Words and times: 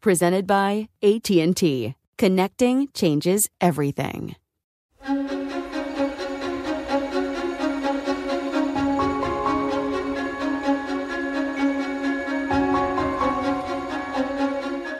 Presented 0.00 0.46
by 0.46 0.88
AT&T. 1.02 1.94
Connecting 2.18 2.88
changes 2.94 3.50
everything. 3.60 4.36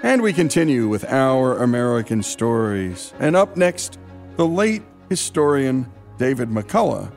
And 0.03 0.23
we 0.23 0.33
continue 0.33 0.89
with 0.89 1.05
our 1.05 1.59
American 1.59 2.23
stories. 2.23 3.13
And 3.21 3.37
up 3.37 3.57
next, 3.57 3.99
the 4.37 4.47
late 4.47 4.83
historian 5.09 5.93
David 6.17 6.49
McCullough 6.49 7.13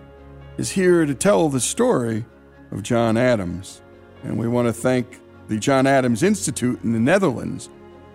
is 0.57 0.69
here 0.69 1.05
to 1.07 1.15
tell 1.15 1.49
the 1.49 1.59
story 1.59 2.25
of 2.71 2.83
John 2.83 3.17
Adams. 3.17 3.81
And 4.23 4.37
we 4.37 4.47
want 4.47 4.67
to 4.67 4.73
thank 4.73 5.19
the 5.51 5.59
John 5.59 5.85
Adams 5.85 6.23
Institute 6.23 6.81
in 6.81 6.93
the 6.93 6.99
Netherlands 6.99 7.67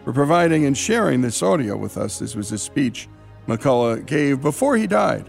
for 0.05 0.15
providing 0.15 0.65
and 0.65 0.75
sharing 0.75 1.21
this 1.21 1.43
audio 1.43 1.77
with 1.77 1.99
us. 1.99 2.19
This 2.19 2.35
was 2.35 2.51
a 2.51 2.57
speech 2.57 3.11
McCullough 3.47 4.07
gave 4.07 4.41
before 4.41 4.79
he 4.79 4.87
died 4.87 5.29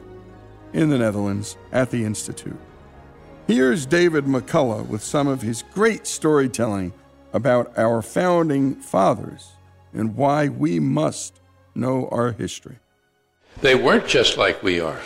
in 0.71 0.89
the 0.89 0.97
Netherlands 0.97 1.57
at 1.73 1.91
the 1.91 2.05
Institute. 2.05 2.55
Here's 3.45 3.85
David 3.85 4.23
McCullough 4.23 4.87
with 4.87 5.03
some 5.03 5.27
of 5.27 5.41
his 5.41 5.65
great 5.73 6.07
storytelling 6.07 6.93
about 7.33 7.77
our 7.77 8.01
founding 8.01 8.75
fathers 8.75 9.49
and 9.91 10.15
why 10.15 10.47
we 10.47 10.79
must 10.79 11.41
know 11.75 12.07
our 12.09 12.31
history. 12.31 12.77
They 13.59 13.75
weren't 13.75 14.07
just 14.07 14.37
like 14.37 14.63
we 14.63 14.79
are. 14.79 15.01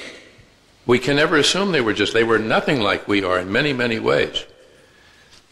We 0.86 1.00
can 1.00 1.16
never 1.16 1.38
assume 1.38 1.72
they 1.72 1.82
were 1.82 1.94
just. 1.94 2.14
They 2.14 2.24
were 2.24 2.38
nothing 2.38 2.80
like 2.80 3.08
we 3.08 3.24
are 3.24 3.40
in 3.40 3.52
many, 3.52 3.74
many 3.74 3.98
ways. 3.98 4.46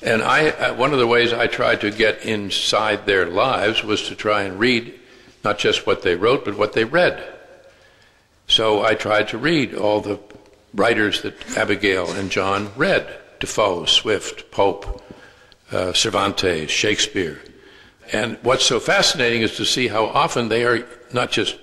And 0.01 0.21
I, 0.21 0.49
uh, 0.49 0.73
one 0.75 0.93
of 0.93 0.99
the 0.99 1.07
ways 1.07 1.33
I 1.33 1.47
tried 1.47 1.81
to 1.81 1.91
get 1.91 2.23
inside 2.23 3.05
their 3.05 3.25
lives 3.25 3.83
was 3.83 4.07
to 4.07 4.15
try 4.15 4.43
and 4.43 4.59
read 4.59 4.97
not 5.43 5.57
just 5.57 5.85
what 5.85 6.03
they 6.03 6.15
wrote, 6.15 6.45
but 6.45 6.57
what 6.57 6.73
they 6.73 6.85
read. 6.85 7.21
So 8.47 8.83
I 8.83 8.95
tried 8.95 9.27
to 9.29 9.37
read 9.37 9.75
all 9.75 10.01
the 10.01 10.19
writers 10.73 11.21
that 11.21 11.57
Abigail 11.57 12.11
and 12.11 12.31
John 12.31 12.71
read 12.75 13.07
Defoe, 13.39 13.85
Swift, 13.85 14.51
Pope, 14.51 15.03
uh, 15.71 15.93
Cervantes, 15.93 16.71
Shakespeare. 16.71 17.41
And 18.11 18.37
what's 18.41 18.65
so 18.65 18.79
fascinating 18.79 19.41
is 19.41 19.55
to 19.57 19.65
see 19.65 19.87
how 19.87 20.05
often 20.05 20.49
they 20.49 20.65
are 20.65 20.87
not 21.13 21.31
just 21.31 21.57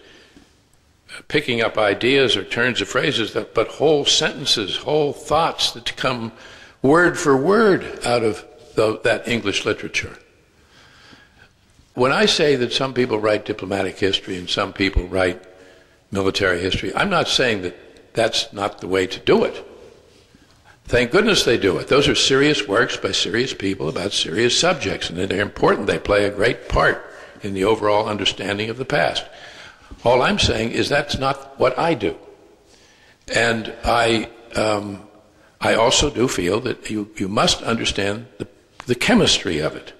picking 1.29 1.61
up 1.61 1.79
ideas 1.79 2.37
or 2.37 2.45
turns 2.45 2.81
of 2.81 2.89
phrases, 2.89 3.37
but 3.55 3.69
whole 3.69 4.05
sentences, 4.05 4.77
whole 4.77 5.13
thoughts 5.13 5.73
that 5.73 5.97
come 5.97 6.33
word 6.82 7.19
for 7.19 7.37
word 7.37 7.84
out 8.04 8.22
of 8.22 8.44
the, 8.75 9.00
that 9.04 9.26
English 9.28 9.64
literature. 9.64 10.16
When 11.94 12.12
I 12.12 12.26
say 12.26 12.56
that 12.56 12.72
some 12.72 12.92
people 12.92 13.19
write 13.19 13.47
diplomatic 13.47 13.98
history 13.98 14.37
and 14.37 14.48
some 14.48 14.72
people 14.72 15.06
write 15.06 15.42
military 16.10 16.60
history, 16.60 16.94
I'm 16.94 17.10
not 17.10 17.28
saying 17.28 17.62
that 17.62 18.14
that's 18.14 18.53
not 18.53 18.81
the 18.81 18.88
way 18.88 19.06
to 19.06 19.20
do 19.20 19.44
it. 19.44 19.66
Thank 20.84 21.10
goodness 21.10 21.44
they 21.44 21.59
do 21.59 21.78
it. 21.78 21.88
Those 21.88 22.06
are 22.06 22.14
serious 22.14 22.69
works 22.69 22.97
by 22.97 23.10
serious 23.10 23.53
people 23.53 23.88
about 23.88 24.12
serious 24.12 24.58
subjects, 24.58 25.10
and 25.10 25.19
they're 25.19 25.41
important. 25.41 25.88
They 25.88 25.98
play 25.98 26.25
a 26.25 26.31
great 26.31 26.69
part 26.69 27.04
in 27.43 27.54
the 27.54 27.64
overall 27.64 28.08
understanding 28.08 28.70
of 28.70 28.76
the 28.76 28.84
past. 28.84 29.25
All 30.04 30.22
I'm 30.22 30.38
saying 30.38 30.70
is 30.70 30.88
that's 30.88 31.19
not 31.19 31.58
what 31.58 31.78
I 31.78 31.94
do. 31.94 32.16
And 33.34 33.72
I, 33.84 34.28
um, 34.54 35.03
I 35.61 35.75
also 35.75 36.11
do 36.11 36.28
feel 36.28 36.61
that 36.61 36.91
you, 36.91 37.11
you 37.17 37.28
must 37.28 37.62
understand 37.62 38.27
the, 38.39 38.47
the 38.87 38.94
chemistry 38.94 39.59
of 39.59 39.75
it. 39.75 39.93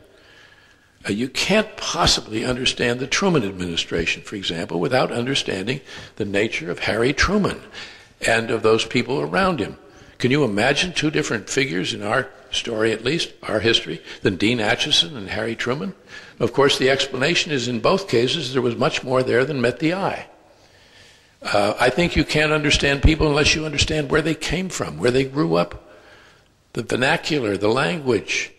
Uh, 1.09 1.13
you 1.13 1.29
can't 1.29 1.77
possibly 1.77 2.45
understand 2.45 3.01
the 3.01 3.07
Truman 3.07 3.45
administration, 3.45 4.23
for 4.23 4.37
example, 4.37 4.81
without 4.81 5.13
understanding 5.13 5.81
the 6.17 6.25
nature 6.25 6.71
of 6.71 6.81
Harry 6.81 7.13
Truman 7.13 7.61
and 8.27 8.51
of 8.51 8.63
those 8.63 8.85
people 8.85 9.21
around 9.21 9.61
him. 9.61 9.79
Can 10.19 10.31
you 10.31 10.45
imagine 10.45 10.93
two 10.93 11.11
different 11.11 11.49
figures 11.49 11.93
in 11.93 12.03
our 12.03 12.29
story, 12.51 12.93
at 12.93 13.05
least, 13.05 13.33
our 13.43 13.61
history, 13.61 14.03
than 14.23 14.37
Dean 14.37 14.59
Acheson 14.59 15.17
and 15.17 15.29
Harry 15.29 15.55
Truman? 15.55 15.95
Of 16.41 16.53
course, 16.53 16.79
the 16.79 16.91
explanation 16.91 17.53
is 17.53 17.69
in 17.69 17.81
both 17.81 18.09
cases 18.09 18.53
there 18.53 18.63
was 18.63 18.77
much 18.77 19.05
more 19.05 19.23
there 19.23 19.45
than 19.45 19.61
met 19.61 19.79
the 19.79 19.95
eye. 19.95 20.27
Uh, 21.43 21.75
I 21.79 21.91
think 21.91 22.17
you 22.17 22.25
can't 22.25 22.53
understand 22.53 23.03
people 23.03 23.29
unless 23.29 23.55
you 23.55 23.65
understand 23.65 24.11
where 24.11 24.23
they 24.23 24.35
came 24.35 24.69
from, 24.69 24.99
where 24.99 25.11
they 25.11 25.25
grew 25.25 25.55
up, 25.55 25.91
the 26.73 26.83
vernacular, 26.83 27.57
the 27.57 27.69
language, 27.69 28.53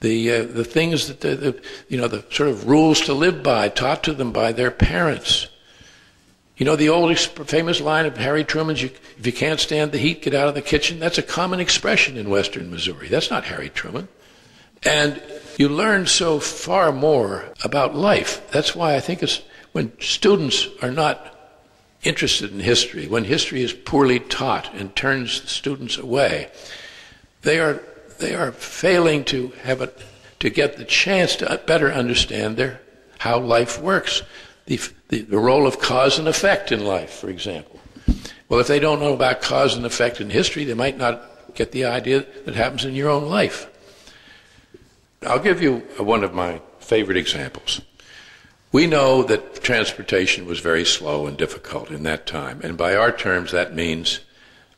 the 0.00 0.30
uh, 0.30 0.42
the 0.42 0.64
things 0.64 1.08
that 1.08 1.20
the, 1.20 1.34
the 1.34 1.62
you 1.88 1.96
know 1.96 2.08
the 2.08 2.24
sort 2.30 2.48
of 2.48 2.66
rules 2.66 3.00
to 3.02 3.14
live 3.14 3.42
by 3.42 3.68
taught 3.68 4.04
to 4.04 4.12
them 4.12 4.32
by 4.32 4.52
their 4.52 4.70
parents. 4.70 5.48
You 6.56 6.66
know 6.66 6.76
the 6.76 6.90
old 6.90 7.18
famous 7.18 7.80
line 7.80 8.06
of 8.06 8.16
Harry 8.16 8.44
Truman's, 8.44 8.82
you, 8.82 8.90
if 9.18 9.26
you 9.26 9.32
can't 9.32 9.58
stand 9.58 9.92
the 9.92 9.98
heat, 9.98 10.22
get 10.22 10.34
out 10.34 10.48
of 10.48 10.54
the 10.54 10.62
kitchen. 10.62 11.00
That's 11.00 11.18
a 11.18 11.22
common 11.22 11.58
expression 11.58 12.16
in 12.16 12.30
western 12.30 12.70
Missouri. 12.70 13.08
That's 13.08 13.30
not 13.30 13.44
Harry 13.44 13.70
Truman. 13.70 14.08
And 14.84 15.20
you 15.56 15.68
learn 15.68 16.06
so 16.06 16.38
far 16.38 16.92
more 16.92 17.52
about 17.64 17.94
life. 17.94 18.48
That's 18.50 18.76
why 18.76 18.94
I 18.94 19.00
think 19.00 19.22
it's 19.22 19.42
when 19.72 19.98
students 20.00 20.68
are 20.82 20.90
not 20.90 21.33
interested 22.04 22.52
in 22.52 22.60
history, 22.60 23.06
when 23.06 23.24
history 23.24 23.62
is 23.62 23.72
poorly 23.72 24.20
taught 24.20 24.72
and 24.74 24.94
turns 24.94 25.50
students 25.50 25.96
away, 25.96 26.50
they 27.42 27.58
are, 27.58 27.82
they 28.18 28.34
are 28.34 28.52
failing 28.52 29.24
to 29.24 29.48
have 29.62 29.80
a, 29.80 29.92
to 30.40 30.50
get 30.50 30.76
the 30.76 30.84
chance 30.84 31.36
to 31.36 31.60
better 31.66 31.90
understand 31.90 32.56
their, 32.56 32.80
how 33.18 33.38
life 33.38 33.80
works. 33.80 34.22
The, 34.66 34.80
the, 35.08 35.22
the 35.22 35.38
role 35.38 35.66
of 35.66 35.78
cause 35.78 36.18
and 36.18 36.28
effect 36.28 36.72
in 36.72 36.84
life, 36.84 37.10
for 37.10 37.28
example. 37.28 37.80
Well, 38.48 38.60
if 38.60 38.66
they 38.66 38.78
don't 38.78 39.00
know 39.00 39.14
about 39.14 39.42
cause 39.42 39.74
and 39.74 39.84
effect 39.84 40.20
in 40.20 40.30
history, 40.30 40.64
they 40.64 40.74
might 40.74 40.96
not 40.96 41.54
get 41.54 41.72
the 41.72 41.84
idea 41.84 42.24
that 42.44 42.54
happens 42.54 42.84
in 42.84 42.94
your 42.94 43.10
own 43.10 43.28
life. 43.28 43.66
I'll 45.22 45.38
give 45.38 45.62
you 45.62 45.78
one 45.98 46.24
of 46.24 46.34
my 46.34 46.60
favorite 46.80 47.16
examples. 47.16 47.80
We 48.74 48.88
know 48.88 49.22
that 49.22 49.62
transportation 49.62 50.46
was 50.46 50.58
very 50.58 50.84
slow 50.84 51.28
and 51.28 51.36
difficult 51.36 51.92
in 51.92 52.02
that 52.02 52.26
time, 52.26 52.60
and 52.64 52.76
by 52.76 52.96
our 52.96 53.12
terms, 53.12 53.52
that 53.52 53.72
means 53.72 54.18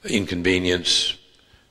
inconvenience, 0.05 1.17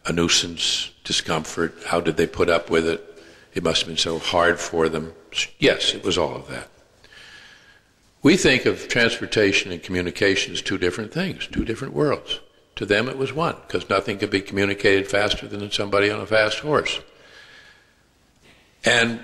a 0.08 0.12
nuisance, 0.12 0.90
discomfort. 1.04 1.76
How 1.86 2.02
did 2.02 2.18
they 2.18 2.26
put 2.26 2.50
up 2.50 2.72
with 2.72 2.88
it? 2.88 3.24
It 3.54 3.62
must 3.62 3.82
have 3.82 3.90
been 3.90 3.98
so 3.98 4.18
hard 4.18 4.60
for 4.60 4.90
them, 4.90 5.14
Yes, 5.60 5.94
it 5.94 6.04
was 6.04 6.18
all 6.18 6.36
of 6.36 6.48
that. 6.48 6.68
We 8.24 8.38
think 8.38 8.66
of 8.66 8.88
transportation 8.88 9.72
and 9.72 9.84
communication 9.84 10.52
as 10.52 10.64
two 10.64 10.80
different 10.80 11.14
things, 11.14 11.46
two 11.46 11.64
different 11.64 11.94
worlds. 11.94 12.40
To 12.78 12.88
them, 12.88 13.08
it 13.08 13.20
was 13.20 13.34
one, 13.34 13.58
because 13.68 13.88
nothing 13.88 14.18
could 14.18 14.32
be 14.32 14.42
communicated 14.42 15.08
faster 15.08 15.48
than 15.48 15.70
somebody 15.70 16.10
on 16.10 16.22
a 16.22 16.26
fast 16.26 16.58
horse. 16.58 17.02
And 18.84 19.24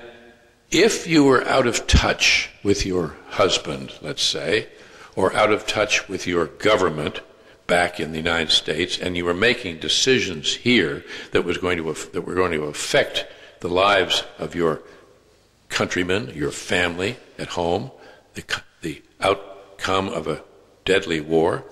if 0.71 1.05
you 1.05 1.25
were 1.25 1.45
out 1.47 1.67
of 1.67 1.85
touch 1.85 2.49
with 2.63 2.85
your 2.85 3.15
husband, 3.29 3.91
let's 4.01 4.23
say, 4.23 4.69
or 5.15 5.33
out 5.33 5.51
of 5.51 5.67
touch 5.67 6.07
with 6.07 6.25
your 6.25 6.45
government 6.45 7.19
back 7.67 7.99
in 7.99 8.11
the 8.11 8.17
United 8.17 8.51
States, 8.51 8.97
and 8.97 9.17
you 9.17 9.25
were 9.25 9.33
making 9.33 9.79
decisions 9.79 10.55
here 10.55 11.03
that 11.31 11.43
was 11.43 11.57
going 11.57 11.77
to 11.77 11.93
that 12.13 12.21
were 12.21 12.35
going 12.35 12.53
to 12.53 12.63
affect 12.63 13.27
the 13.59 13.69
lives 13.69 14.23
of 14.39 14.55
your 14.55 14.81
countrymen, 15.69 16.31
your 16.33 16.51
family 16.51 17.17
at 17.37 17.49
home, 17.49 17.91
the, 18.33 18.61
the 18.81 19.01
outcome 19.19 20.07
of 20.09 20.27
a 20.27 20.43
deadly 20.85 21.21
war, 21.21 21.63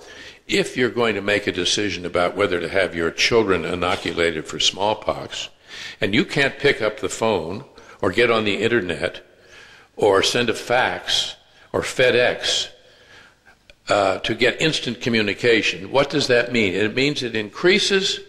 if 0.48 0.76
you're 0.76 0.90
going 0.90 1.16
to 1.16 1.22
make 1.22 1.48
a 1.48 1.52
decision 1.52 2.06
about 2.06 2.36
whether 2.36 2.60
to 2.60 2.70
have 2.70 2.96
your 2.96 3.12
children 3.12 3.66
inoculated 3.66 4.46
for 4.46 4.60
smallpox, 4.60 5.50
and 6.02 6.14
you 6.14 6.26
can't 6.26 6.60
pick 6.60 6.82
up 6.82 7.00
the 7.00 7.10
phone 7.10 7.64
or 8.02 8.12
get 8.12 8.32
on 8.32 8.46
the 8.46 8.56
internet 8.56 9.22
or 9.96 10.24
send 10.24 10.50
a 10.50 10.54
fax 10.54 11.36
or 11.72 11.82
FedEx 11.82 12.70
uh, 13.90 14.20
to 14.20 14.36
get 14.36 14.62
instant 14.62 15.02
communication, 15.02 15.92
what 15.92 16.10
does 16.10 16.28
that 16.28 16.52
mean? 16.52 16.74
It 16.74 16.96
means 16.96 17.24
it 17.24 17.36
increases 17.36 18.20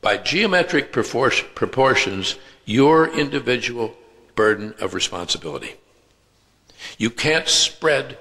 by 0.00 0.16
geometric 0.16 0.92
proportions 0.92 2.36
your 2.64 3.08
individual 3.08 3.94
burden 4.34 4.74
of 4.80 4.94
responsibility. 4.94 5.74
You 6.98 7.10
can't 7.10 7.48
spread 7.48 8.18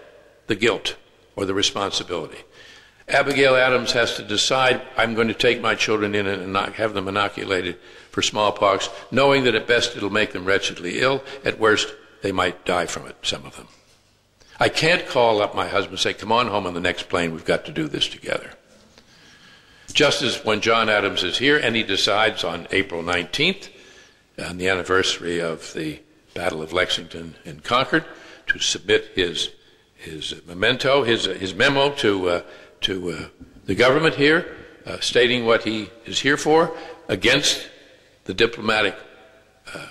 the 0.48 0.56
guilt 0.56 0.96
or 1.36 1.46
the 1.46 1.54
responsibility. 1.54 2.38
Abigail 3.08 3.56
Adams 3.56 3.92
has 3.92 4.16
to 4.16 4.24
decide 4.24 4.82
I'm 4.96 5.16
going 5.16 5.28
to 5.28 5.34
take 5.34 5.62
my 5.62 5.76
children 5.76 6.16
in 6.16 6.28
and 6.28 6.54
not 6.54 6.74
have 6.76 6.94
them 6.94 7.08
inoculated 7.08 7.78
for 8.12 8.22
smallpox, 8.22 8.90
knowing 9.10 9.46
that 9.46 9.56
at 9.56 9.68
best 9.68 9.96
it'll 9.96 10.10
make 10.10 10.34
them 10.34 10.46
wretchedly 10.46 11.00
ill, 11.00 11.24
at 11.44 11.60
worst 11.60 11.94
they 12.22 12.32
might 12.32 12.66
die 12.66 12.86
from 12.86 13.08
it, 13.08 13.16
some 13.24 13.46
of 13.46 13.56
them. 13.56 13.68
I 14.60 14.70
can't 14.70 15.08
call 15.08 15.42
up 15.42 15.56
my 15.56 15.68
husband 15.68 15.94
and 15.94 16.00
say, 16.00 16.14
Come 16.14 16.32
on 16.32 16.48
home 16.48 16.68
on 16.68 16.76
the 16.76 16.80
next 16.80 17.10
plane, 17.10 17.34
we've 17.34 17.46
got 17.46 17.66
to 17.66 17.72
do 17.72 17.88
this 17.88 18.08
together. 18.08 18.52
Just 19.92 20.22
as 20.22 20.46
when 20.46 20.62
John 20.62 20.88
Adams 20.88 21.24
is 21.24 21.38
here 21.38 21.58
and 21.58 21.76
he 21.76 21.84
decides 21.84 22.44
on 22.44 22.68
April 22.72 23.02
19th, 23.02 23.70
on 24.38 24.58
the 24.58 24.70
anniversary 24.70 25.40
of 25.40 25.74
the 25.74 26.00
Battle 26.34 26.62
of 26.62 26.74
Lexington 26.74 27.36
and 27.44 27.64
Concord, 27.64 28.06
to 28.48 28.60
submit 28.60 29.12
his 29.16 29.50
his 29.96 30.34
memento, 30.48 31.04
his 31.04 31.26
his 31.26 31.54
memo 31.54 31.92
to 31.96 32.30
uh, 32.30 32.42
to 32.82 33.12
uh, 33.12 33.26
the 33.66 33.76
government 33.76 34.16
here, 34.16 34.56
uh, 34.86 35.00
stating 35.00 35.46
what 35.46 35.64
he 35.64 35.90
is 36.06 36.20
here 36.20 36.38
for 36.38 36.76
against 37.08 37.68
the 38.26 38.34
diplomatic 38.34 38.96
uh, 39.74 39.88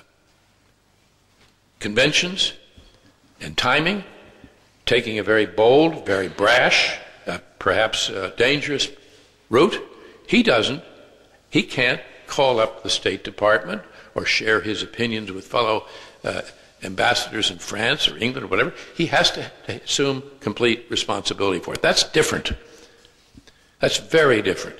conventions 1.79 2.53
and 3.41 3.56
timing, 3.56 4.05
taking 4.87 5.19
a 5.19 5.23
very 5.23 5.47
bold, 5.47 6.06
very 6.06 6.29
brash, 6.29 6.99
uh, 7.27 7.38
perhaps 7.59 8.11
uh, 8.11 8.32
dangerous 8.37 8.88
route. 9.49 9.81
He 10.27 10.43
doesn't. 10.43 10.82
He 11.49 11.62
can't 11.62 12.00
call 12.27 12.61
up 12.61 12.82
the 12.82 12.91
State 12.91 13.25
Department 13.25 13.82
or 14.15 14.25
share 14.25 14.61
his 14.61 14.83
opinions 14.83 15.33
with 15.33 15.47
fellow 15.47 15.87
uh, 16.25 16.43
ambassadors 16.83 17.50
in 17.50 17.59
France 17.59 18.09
or 18.09 18.17
England 18.17 18.44
or 18.44 18.49
whatever. 18.49 18.73
He 18.97 19.06
has 19.06 19.31
to 19.33 19.50
assume 19.69 20.23
complete 20.41 20.87
responsibility 20.88 21.61
for 21.61 21.75
it. 21.75 21.83
That's 21.83 22.05
different. 22.05 22.53
That's 23.81 23.99
very 23.99 24.43
different. 24.43 24.79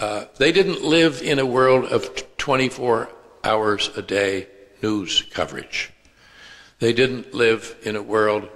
Uh, 0.00 0.26
they 0.38 0.52
didn't 0.52 0.82
live 0.82 1.22
in 1.22 1.38
a 1.38 1.46
world 1.46 1.84
of 1.86 2.33
24 2.44 3.08
hours 3.42 3.88
a 3.96 4.02
day 4.02 4.46
news 4.82 5.22
coverage. 5.30 5.90
They 6.78 6.92
didn't 6.92 7.32
live 7.32 7.74
in 7.84 7.96
a 7.96 8.02
world 8.02 8.50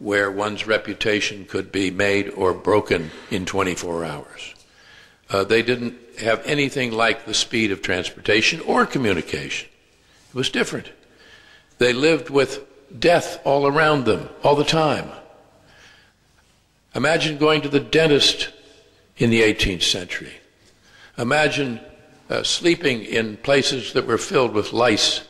where 0.00 0.28
one's 0.28 0.66
reputation 0.66 1.44
could 1.44 1.70
be 1.70 1.88
made 1.92 2.30
or 2.30 2.52
broken 2.52 3.12
in 3.30 3.46
24 3.46 4.04
hours. 4.04 4.54
Uh, 5.30 5.44
they 5.44 5.62
didn't 5.62 5.96
have 6.18 6.44
anything 6.46 6.90
like 6.90 7.26
the 7.26 7.32
speed 7.32 7.70
of 7.70 7.80
transportation 7.80 8.58
or 8.62 8.84
communication. 8.84 9.68
It 10.30 10.34
was 10.34 10.50
different. 10.50 10.90
They 11.78 11.92
lived 11.92 12.30
with 12.30 12.66
death 12.98 13.40
all 13.44 13.68
around 13.68 14.04
them 14.04 14.28
all 14.42 14.56
the 14.56 14.64
time. 14.64 15.12
Imagine 16.92 17.38
going 17.38 17.62
to 17.62 17.68
the 17.68 17.78
dentist 17.78 18.48
in 19.16 19.30
the 19.30 19.42
18th 19.42 19.84
century. 19.84 20.32
Imagine 21.16 21.78
uh, 22.28 22.42
sleeping 22.42 23.02
in 23.02 23.36
places 23.38 23.92
that 23.92 24.06
were 24.06 24.18
filled 24.18 24.52
with 24.52 24.72
lice. 24.72 25.22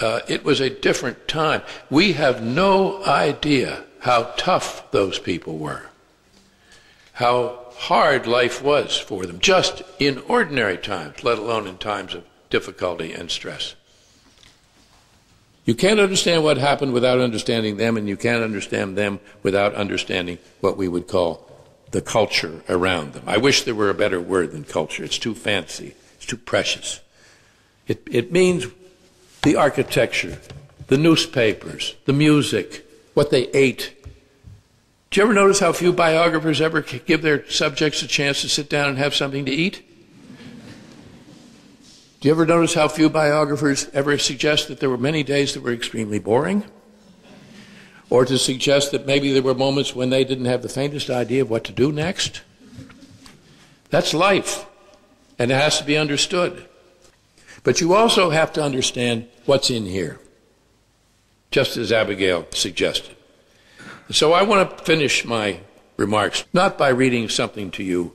Uh, 0.00 0.20
it 0.28 0.44
was 0.44 0.60
a 0.60 0.70
different 0.70 1.28
time. 1.28 1.62
We 1.90 2.14
have 2.14 2.42
no 2.42 3.04
idea 3.04 3.84
how 4.00 4.34
tough 4.36 4.90
those 4.90 5.18
people 5.18 5.58
were, 5.58 5.86
how 7.14 7.60
hard 7.76 8.26
life 8.26 8.62
was 8.62 8.96
for 8.98 9.26
them, 9.26 9.38
just 9.38 9.82
in 9.98 10.18
ordinary 10.28 10.78
times, 10.78 11.24
let 11.24 11.38
alone 11.38 11.66
in 11.66 11.78
times 11.78 12.14
of 12.14 12.24
difficulty 12.50 13.12
and 13.12 13.30
stress. 13.30 13.74
You 15.64 15.74
can't 15.74 16.00
understand 16.00 16.44
what 16.44 16.58
happened 16.58 16.92
without 16.92 17.20
understanding 17.20 17.78
them, 17.78 17.96
and 17.96 18.08
you 18.08 18.16
can't 18.16 18.42
understand 18.42 18.98
them 18.98 19.20
without 19.42 19.74
understanding 19.74 20.38
what 20.60 20.76
we 20.76 20.88
would 20.88 21.08
call 21.08 21.50
the 21.94 22.02
culture 22.02 22.60
around 22.68 23.12
them. 23.12 23.22
I 23.24 23.36
wish 23.36 23.62
there 23.62 23.74
were 23.74 23.88
a 23.88 23.94
better 23.94 24.20
word 24.20 24.50
than 24.50 24.64
culture. 24.64 25.04
It's 25.04 25.16
too 25.16 25.32
fancy, 25.32 25.94
it's 26.16 26.26
too 26.26 26.36
precious. 26.36 27.00
It, 27.86 28.02
it 28.10 28.32
means 28.32 28.66
the 29.44 29.54
architecture, 29.54 30.40
the 30.88 30.98
newspapers, 30.98 31.94
the 32.04 32.12
music, 32.12 32.84
what 33.14 33.30
they 33.30 33.46
ate. 33.50 33.94
Do 35.10 35.20
you 35.20 35.24
ever 35.24 35.34
notice 35.34 35.60
how 35.60 35.72
few 35.72 35.92
biographers 35.92 36.60
ever 36.60 36.80
give 36.80 37.22
their 37.22 37.48
subjects 37.48 38.02
a 38.02 38.08
chance 38.08 38.40
to 38.40 38.48
sit 38.48 38.68
down 38.68 38.88
and 38.88 38.98
have 38.98 39.14
something 39.14 39.44
to 39.44 39.52
eat? 39.52 39.88
Do 42.20 42.28
you 42.28 42.34
ever 42.34 42.44
notice 42.44 42.74
how 42.74 42.88
few 42.88 43.08
biographers 43.08 43.88
ever 43.92 44.18
suggest 44.18 44.66
that 44.66 44.80
there 44.80 44.90
were 44.90 44.98
many 44.98 45.22
days 45.22 45.54
that 45.54 45.62
were 45.62 45.72
extremely 45.72 46.18
boring? 46.18 46.64
Or 48.14 48.24
to 48.24 48.38
suggest 48.38 48.92
that 48.92 49.06
maybe 49.06 49.32
there 49.32 49.42
were 49.42 49.56
moments 49.56 49.92
when 49.92 50.08
they 50.08 50.22
didn't 50.22 50.44
have 50.44 50.62
the 50.62 50.68
faintest 50.68 51.10
idea 51.10 51.42
of 51.42 51.50
what 51.50 51.64
to 51.64 51.72
do 51.72 51.90
next. 51.90 52.42
That's 53.90 54.14
life, 54.14 54.66
and 55.36 55.50
it 55.50 55.56
has 55.56 55.78
to 55.78 55.84
be 55.84 55.96
understood. 55.96 56.68
But 57.64 57.80
you 57.80 57.92
also 57.92 58.30
have 58.30 58.52
to 58.52 58.62
understand 58.62 59.26
what's 59.46 59.68
in 59.68 59.86
here, 59.86 60.20
just 61.50 61.76
as 61.76 61.90
Abigail 61.90 62.46
suggested. 62.52 63.16
So 64.12 64.32
I 64.32 64.44
want 64.44 64.78
to 64.78 64.84
finish 64.84 65.24
my 65.24 65.58
remarks 65.96 66.44
not 66.52 66.78
by 66.78 66.90
reading 66.90 67.28
something 67.28 67.72
to 67.72 67.82
you 67.82 68.12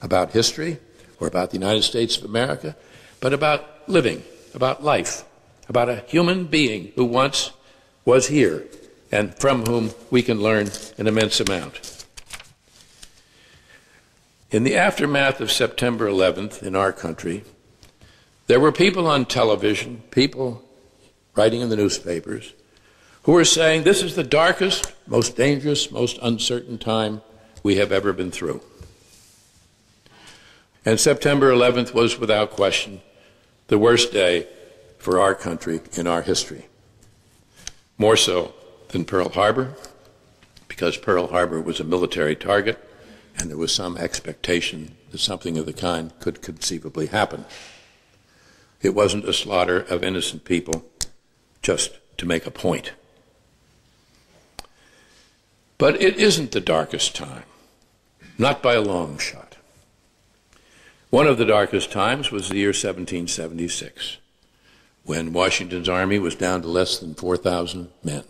about 0.00 0.30
history 0.30 0.78
or 1.20 1.26
about 1.28 1.50
the 1.50 1.58
United 1.58 1.82
States 1.82 2.16
of 2.16 2.24
America, 2.24 2.74
but 3.20 3.34
about 3.34 3.86
living, 3.86 4.22
about 4.54 4.82
life, 4.82 5.26
about 5.68 5.90
a 5.90 6.04
human 6.06 6.46
being 6.46 6.92
who 6.96 7.04
once 7.04 7.50
was 8.06 8.28
here 8.28 8.64
and 9.12 9.34
from 9.34 9.66
whom 9.66 9.90
we 10.10 10.22
can 10.22 10.40
learn 10.40 10.70
an 10.96 11.06
immense 11.06 11.38
amount. 11.38 12.06
In 14.50 14.64
the 14.64 14.74
aftermath 14.74 15.40
of 15.40 15.52
September 15.52 16.08
11th 16.08 16.62
in 16.62 16.74
our 16.74 16.92
country, 16.92 17.44
there 18.46 18.58
were 18.58 18.72
people 18.72 19.06
on 19.06 19.26
television, 19.26 20.02
people 20.10 20.64
writing 21.36 21.60
in 21.60 21.68
the 21.68 21.76
newspapers, 21.76 22.54
who 23.22 23.32
were 23.32 23.44
saying 23.44 23.82
this 23.82 24.02
is 24.02 24.16
the 24.16 24.24
darkest, 24.24 24.92
most 25.06 25.36
dangerous, 25.36 25.90
most 25.90 26.18
uncertain 26.22 26.78
time 26.78 27.22
we 27.62 27.76
have 27.76 27.92
ever 27.92 28.12
been 28.12 28.30
through. 28.30 28.60
And 30.84 30.98
September 30.98 31.52
11th 31.52 31.94
was, 31.94 32.18
without 32.18 32.50
question, 32.50 33.00
the 33.68 33.78
worst 33.78 34.12
day 34.12 34.48
for 34.98 35.20
our 35.20 35.34
country 35.34 35.80
in 35.92 36.06
our 36.06 36.22
history. 36.22 36.66
More 37.96 38.16
so 38.16 38.52
than 38.92 39.04
Pearl 39.04 39.30
Harbor 39.30 39.74
because 40.68 40.96
Pearl 40.96 41.28
Harbor 41.28 41.60
was 41.60 41.80
a 41.80 41.84
military 41.84 42.36
target 42.36 42.78
and 43.38 43.50
there 43.50 43.56
was 43.56 43.74
some 43.74 43.96
expectation 43.96 44.94
that 45.10 45.18
something 45.18 45.58
of 45.58 45.66
the 45.66 45.72
kind 45.72 46.12
could 46.20 46.42
conceivably 46.42 47.06
happen. 47.06 47.44
It 48.80 48.94
wasn't 48.94 49.28
a 49.28 49.32
slaughter 49.32 49.80
of 49.80 50.02
innocent 50.02 50.44
people 50.44 50.84
just 51.62 51.98
to 52.18 52.26
make 52.26 52.46
a 52.46 52.50
point. 52.50 52.92
But 55.78 56.00
it 56.00 56.16
isn't 56.16 56.52
the 56.52 56.60
darkest 56.60 57.16
time, 57.16 57.44
not 58.38 58.62
by 58.62 58.74
a 58.74 58.80
long 58.80 59.18
shot. 59.18 59.56
One 61.10 61.26
of 61.26 61.38
the 61.38 61.44
darkest 61.44 61.90
times 61.92 62.30
was 62.30 62.48
the 62.48 62.56
year 62.56 62.68
1776, 62.68 64.18
when 65.04 65.32
Washington's 65.32 65.88
army 65.88 66.18
was 66.18 66.34
down 66.34 66.62
to 66.62 66.68
less 66.68 66.98
than 66.98 67.14
4,000 67.14 67.90
men, 68.02 68.24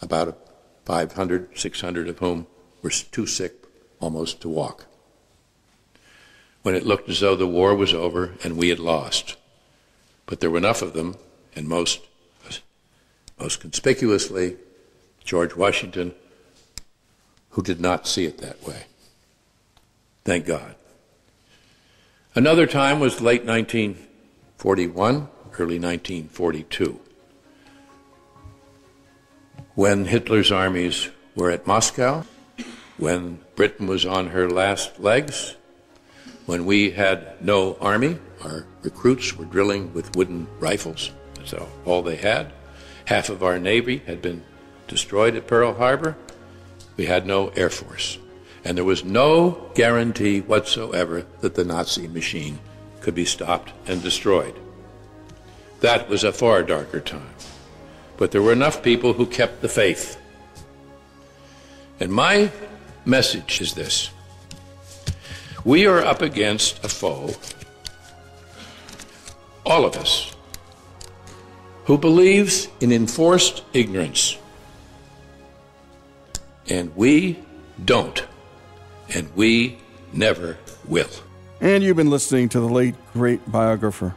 about 0.00 0.38
500, 0.84 1.58
600 1.58 2.08
of 2.08 2.18
whom 2.18 2.46
were 2.82 2.90
too 2.90 3.26
sick 3.26 3.64
almost 4.00 4.40
to 4.40 4.48
walk. 4.48 4.86
When 6.62 6.74
it 6.74 6.86
looked 6.86 7.08
as 7.08 7.20
though 7.20 7.36
the 7.36 7.46
war 7.46 7.74
was 7.74 7.94
over 7.94 8.34
and 8.42 8.56
we 8.56 8.68
had 8.68 8.78
lost. 8.78 9.36
But 10.26 10.40
there 10.40 10.50
were 10.50 10.58
enough 10.58 10.82
of 10.82 10.92
them, 10.92 11.16
and 11.56 11.66
most, 11.66 12.00
most 13.38 13.60
conspicuously, 13.60 14.56
George 15.24 15.56
Washington, 15.56 16.14
who 17.50 17.62
did 17.62 17.80
not 17.80 18.06
see 18.06 18.26
it 18.26 18.38
that 18.38 18.62
way. 18.66 18.84
Thank 20.24 20.46
God. 20.46 20.74
Another 22.34 22.66
time 22.66 23.00
was 23.00 23.20
late 23.20 23.44
1941, 23.44 25.28
early 25.58 25.78
1942, 25.78 27.00
when 29.78 30.06
Hitler's 30.06 30.50
armies 30.50 31.08
were 31.36 31.52
at 31.52 31.64
Moscow, 31.64 32.24
when 32.96 33.38
Britain 33.54 33.86
was 33.86 34.04
on 34.04 34.26
her 34.26 34.50
last 34.50 34.98
legs, 34.98 35.54
when 36.46 36.66
we 36.66 36.90
had 36.90 37.40
no 37.40 37.76
army, 37.80 38.18
our 38.42 38.66
recruits 38.82 39.36
were 39.36 39.44
drilling 39.44 39.94
with 39.94 40.16
wooden 40.16 40.48
rifles. 40.58 41.12
That's 41.34 41.54
all 41.84 42.02
they 42.02 42.16
had. 42.16 42.52
Half 43.04 43.28
of 43.28 43.44
our 43.44 43.60
Navy 43.60 43.98
had 43.98 44.20
been 44.20 44.42
destroyed 44.88 45.36
at 45.36 45.46
Pearl 45.46 45.74
Harbor. 45.74 46.16
We 46.96 47.06
had 47.06 47.24
no 47.24 47.50
Air 47.50 47.70
Force. 47.70 48.18
And 48.64 48.76
there 48.76 48.84
was 48.84 49.04
no 49.04 49.70
guarantee 49.76 50.40
whatsoever 50.40 51.24
that 51.40 51.54
the 51.54 51.64
Nazi 51.64 52.08
machine 52.08 52.58
could 53.00 53.14
be 53.14 53.24
stopped 53.24 53.70
and 53.86 54.02
destroyed. 54.02 54.56
That 55.82 56.08
was 56.08 56.24
a 56.24 56.32
far 56.32 56.64
darker 56.64 56.98
time. 56.98 57.30
But 58.18 58.32
there 58.32 58.42
were 58.42 58.52
enough 58.52 58.82
people 58.82 59.14
who 59.14 59.24
kept 59.24 59.62
the 59.62 59.68
faith. 59.68 60.20
And 62.00 62.12
my 62.12 62.50
message 63.04 63.60
is 63.60 63.72
this 63.72 64.10
we 65.64 65.86
are 65.86 66.04
up 66.04 66.22
against 66.22 66.84
a 66.84 66.88
foe, 66.88 67.30
all 69.64 69.84
of 69.84 69.96
us, 69.96 70.34
who 71.84 71.96
believes 71.96 72.68
in 72.80 72.92
enforced 72.92 73.64
ignorance. 73.72 74.36
And 76.68 76.94
we 76.96 77.38
don't. 77.84 78.22
And 79.14 79.34
we 79.34 79.78
never 80.12 80.58
will. 80.86 81.08
And 81.60 81.82
you've 81.82 81.96
been 81.96 82.10
listening 82.10 82.50
to 82.50 82.60
the 82.60 82.68
late, 82.68 82.94
great 83.14 83.50
biographer, 83.50 84.14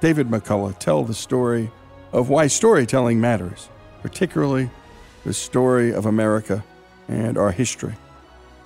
David 0.00 0.28
McCullough, 0.28 0.78
tell 0.78 1.02
the 1.02 1.14
story 1.14 1.70
of 2.14 2.28
why 2.28 2.46
storytelling 2.46 3.20
matters, 3.20 3.68
particularly 4.00 4.70
the 5.24 5.34
story 5.34 5.92
of 5.92 6.06
America 6.06 6.64
and 7.08 7.36
our 7.36 7.50
history 7.50 7.94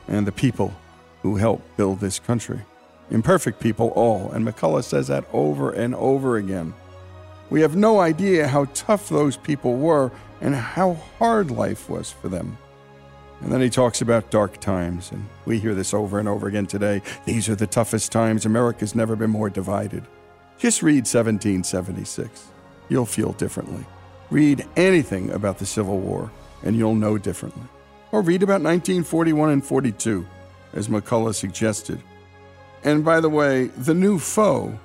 and 0.07 0.26
the 0.26 0.33
people 0.33 0.75
who 1.23 1.37
helped 1.37 1.76
build 1.78 1.99
this 1.99 2.19
country. 2.19 2.61
Imperfect 3.11 3.59
people, 3.59 3.88
all, 3.97 4.31
and 4.33 4.47
McCullough 4.47 4.85
says 4.85 5.07
that 5.09 5.25
over 5.33 5.71
and 5.71 5.95
over 5.95 6.37
again. 6.37 6.75
We 7.49 7.62
have 7.62 7.75
no 7.75 8.00
idea 8.00 8.47
how 8.47 8.67
tough 8.75 9.09
those 9.09 9.38
people 9.38 9.76
were 9.76 10.12
and 10.43 10.55
how 10.55 10.95
hard 11.19 11.50
life 11.50 11.88
was 11.88 12.12
for 12.12 12.28
them. 12.28 12.59
And 13.40 13.50
then 13.50 13.62
he 13.62 13.71
talks 13.71 14.02
about 14.02 14.31
dark 14.31 14.61
times, 14.61 15.11
and 15.11 15.25
we 15.47 15.59
hear 15.59 15.75
this 15.75 15.95
over 15.95 16.19
and 16.19 16.28
over 16.28 16.49
again 16.49 16.67
today. 16.67 17.00
These 17.25 17.49
are 17.49 17.55
the 17.55 17.67
toughest 17.67 18.12
times. 18.12 18.45
America's 18.45 18.95
never 18.95 19.17
been 19.17 19.31
more 19.31 19.49
divided. 19.49 20.05
Just 20.59 20.83
read 20.83 21.07
1776. 21.07 22.49
You'll 22.88 23.07
feel 23.07 23.33
differently. 23.33 23.85
Read 24.30 24.66
anything 24.76 25.30
about 25.30 25.59
the 25.59 25.66
Civil 25.66 25.99
War, 25.99 26.30
and 26.62 26.76
you'll 26.76 26.95
know 26.95 27.18
differently. 27.18 27.64
Or 28.12 28.23
read 28.23 28.42
about 28.42 28.62
1941 28.62 29.50
and 29.50 29.64
42, 29.64 30.26
as 30.73 30.88
McCullough 30.88 31.35
suggested. 31.35 32.02
And 32.85 33.04
by 33.04 33.21
the 33.21 33.28
way, 33.28 33.66
the 33.66 33.95
new 33.95 34.18
foe, 34.18 34.78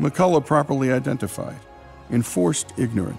McCullough 0.00 0.44
properly 0.44 0.92
identified 0.92 1.58
enforced 2.10 2.72
ignorance. 2.76 3.18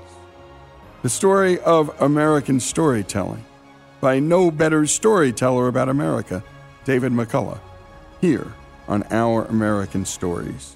The 1.01 1.09
story 1.09 1.59
of 1.59 2.01
American 2.01 2.59
storytelling 2.59 3.43
by 4.01 4.19
no 4.19 4.51
better 4.51 4.85
storyteller 4.85 5.67
about 5.67 5.89
America, 5.89 6.43
David 6.83 7.11
McCullough, 7.11 7.59
here 8.21 8.53
on 8.87 9.03
Our 9.11 9.45
American 9.45 10.05
Stories. 10.05 10.75